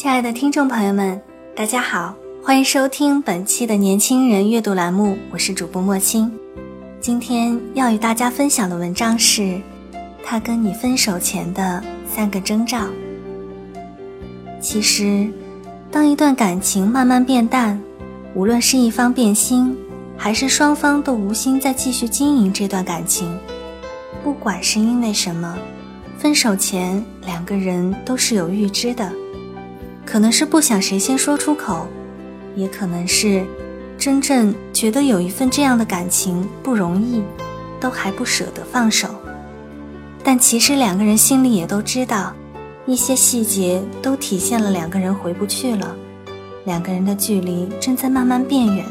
[0.00, 1.20] 亲爱的听众朋友们，
[1.56, 6.32] 大家好，欢迎收听本期的年轻人阅读栏目，我是主播莫青。
[7.00, 9.60] 今天要与大家分享的文章是
[10.22, 12.86] 他跟你分手前的三个征兆。
[14.60, 15.28] 其实，
[15.90, 17.76] 当一段感情慢慢变淡，
[18.36, 19.76] 无论是一方变心，
[20.16, 23.36] 还是双方都无心再继续经营这段感情，
[24.22, 25.58] 不管是因为什么，
[26.16, 29.12] 分手前两个人都是有预知的。
[30.10, 31.86] 可能是不想谁先说出口，
[32.56, 33.44] 也可能是
[33.98, 37.22] 真正觉得有一份这样的感情不容易，
[37.78, 39.08] 都还不舍得放手。
[40.24, 42.32] 但其实两个人心里也都知道，
[42.86, 45.94] 一些细节都体现了两个人回不去了，
[46.64, 48.86] 两个人的距离正在慢慢变远。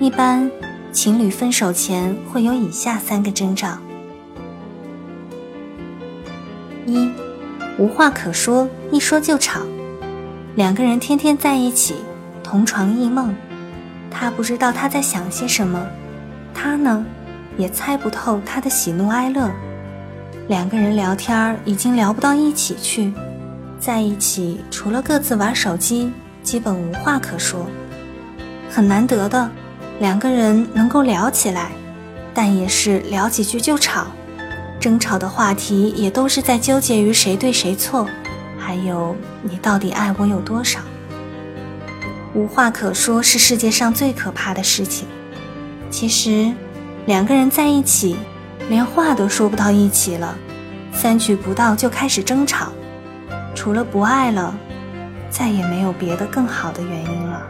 [0.00, 0.50] 一般
[0.90, 3.78] 情侣分手前会有以下三个征兆：
[6.86, 7.08] 一，
[7.78, 9.60] 无话可说，一说就吵。
[10.58, 11.94] 两个人天天在一起，
[12.42, 13.32] 同床异梦，
[14.10, 15.86] 他不知道他在想些什么，
[16.52, 17.06] 他呢，
[17.56, 19.48] 也猜不透他的喜怒哀乐。
[20.48, 23.12] 两个人聊天已经聊不到一起去，
[23.78, 27.64] 在一起除了各自玩手机，基本无话可说。
[28.68, 29.48] 很难得的，
[30.00, 31.70] 两个人能够聊起来，
[32.34, 34.08] 但也是聊几句就吵，
[34.80, 38.08] 争吵的话题也都是在纠结于谁对谁错。
[38.68, 40.80] 还有，你到底爱我有多少？
[42.34, 45.08] 无话可说是世界上最可怕的事情。
[45.88, 46.52] 其实，
[47.06, 48.18] 两个人在一起，
[48.68, 50.36] 连话都说不到一起了，
[50.92, 52.70] 三句不到就开始争吵，
[53.54, 54.54] 除了不爱了，
[55.30, 57.46] 再也没有别的更好的原因了。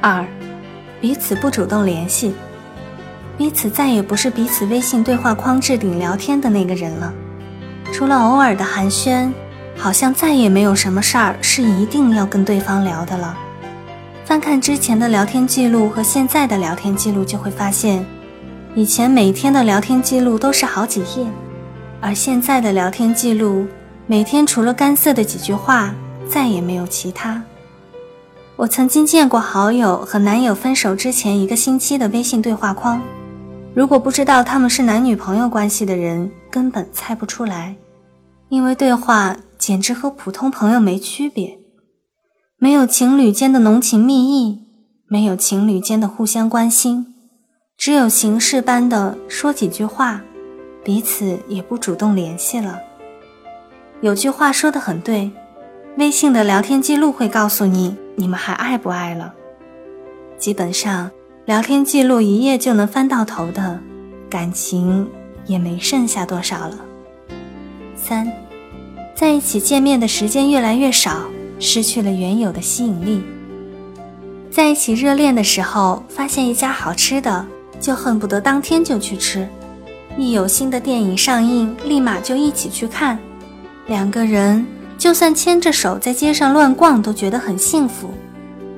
[0.00, 0.26] 二，
[1.00, 2.34] 彼此不主动联系，
[3.38, 7.14] 彼此再也不是彼此微信对话框置顶聊天的那个人了。
[7.92, 9.30] 除了偶尔的寒暄，
[9.76, 13.36] 好像再也没有什么事儿是一定要跟对方聊的了。
[14.24, 18.04] 翻看之前的聊天记录和现在的聊天记录，就会发现，
[18.74, 21.26] 以前每天的聊天记录都是好几页，
[22.00, 23.66] 而现在的聊天记录，
[24.06, 25.94] 每天除了干涩的几句话，
[26.28, 27.42] 再也没有其他。
[28.56, 33.02] 我曾经见过好友和男友分手之前一个星期的微信对话框，
[33.74, 37.74] 如果不知道他们是男女朋友关系的人，根本猜不出来。
[38.52, 41.58] 因为对话简直和普通朋友没区别，
[42.58, 44.58] 没有情侣间的浓情蜜意，
[45.08, 47.14] 没有情侣间的互相关心，
[47.78, 50.20] 只有形式般的说几句话，
[50.84, 52.78] 彼此也不主动联系了。
[54.02, 55.30] 有句话说的很对，
[55.96, 59.32] 微信的聊天记录会告诉你你们还爱不爱了。
[60.36, 61.10] 基本上，
[61.46, 63.80] 聊天记录一页就能翻到头的
[64.28, 65.10] 感情
[65.46, 66.91] 也没剩下多少了。
[68.02, 68.26] 三，
[69.14, 71.20] 在一起见面的时间越来越少，
[71.60, 73.22] 失去了原有的吸引力。
[74.50, 77.46] 在一起热恋的时候，发现一家好吃的，
[77.80, 79.46] 就恨不得当天就去吃；
[80.18, 83.16] 一有新的电影上映，立马就一起去看。
[83.86, 84.66] 两个人
[84.98, 88.10] 就算牵着手在街上乱逛，都觉得很幸福。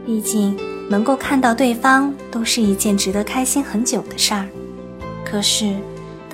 [0.05, 0.55] 毕竟
[0.91, 4.47] 能够看到对方，都是一件值得开心很久的事儿。
[5.25, 5.75] 可是。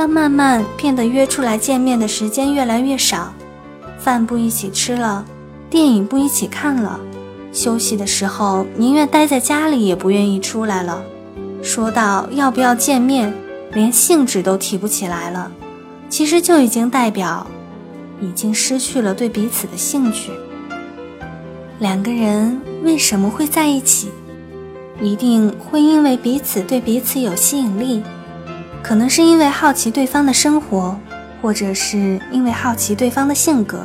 [0.01, 3.35] 当慢慢变得约出来见面的时间越来越少，
[3.99, 5.23] 饭不一起吃了，
[5.69, 6.99] 电影不一起看了，
[7.53, 11.03] 休息的时候宁愿待在家里也不愿意出来了。
[11.63, 13.31] 说到要不要见面，
[13.75, 15.53] 连兴致都提不起来了，
[16.09, 17.47] 其实就已经代表，
[18.23, 20.31] 已经失去了对彼此的兴趣。
[21.79, 24.09] 两个人为什么会在一起？
[25.03, 28.03] 一定会因为彼此对彼此有吸引力。
[28.83, 30.99] 可能是因为好奇对方的生活，
[31.41, 33.85] 或者是因为好奇对方的性格，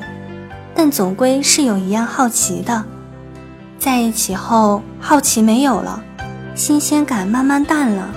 [0.74, 2.84] 但总归是有一样好奇的。
[3.78, 6.04] 在一起后，好奇没有了，
[6.56, 8.10] 新鲜感慢慢淡了，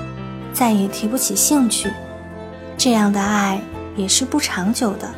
[0.53, 1.91] 再也提不起兴趣。
[2.77, 3.61] 这样的爱
[3.97, 5.11] 也是不长久的，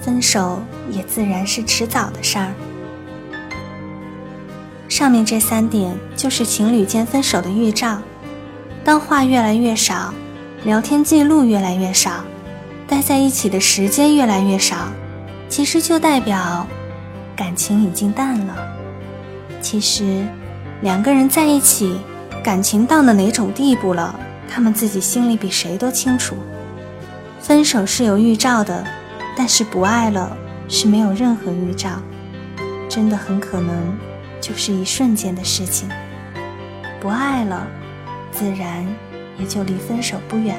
[0.00, 0.60] 分手
[0.90, 2.52] 也自然是迟早的事儿。
[4.88, 7.98] 上面这三点就是情侣间分手的预兆。
[8.82, 10.14] 当话越来越少，
[10.64, 12.24] 聊天记录越来越少，
[12.88, 14.88] 待在一起的时间越来越少，
[15.48, 16.66] 其实就代表
[17.36, 18.56] 感情已经淡了。
[19.60, 20.26] 其实，
[20.82, 22.00] 两个人在一起，
[22.42, 24.18] 感情到了哪种地步了，
[24.48, 26.36] 他们自己心里比谁都清楚。
[27.40, 28.84] 分手是有预兆的，
[29.36, 30.36] 但是不爱了
[30.68, 31.90] 是没有任何预兆，
[32.88, 33.96] 真的很可能
[34.40, 35.88] 就是一瞬间的事情。
[37.00, 37.64] 不爱了，
[38.32, 38.84] 自然
[39.38, 40.56] 也就离分手不远。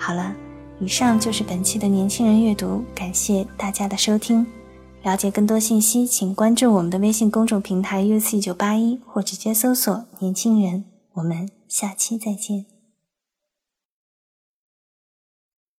[0.00, 0.34] 好了，
[0.80, 4.46] 以上就是本期的年轻人阅读，感谢大家的收听。
[5.02, 10.84] 了解更多信息，请关注我们的微信公众平台 “UC 九八一”或直接搜索“年轻人”。
[11.14, 12.77] 我们下期再见。